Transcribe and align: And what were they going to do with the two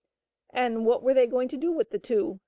And 0.49 0.83
what 0.87 1.03
were 1.03 1.13
they 1.13 1.27
going 1.27 1.47
to 1.49 1.57
do 1.57 1.71
with 1.71 1.91
the 1.91 1.99
two 1.99 2.39